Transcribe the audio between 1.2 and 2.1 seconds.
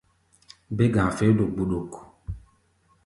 do gbuɗuk.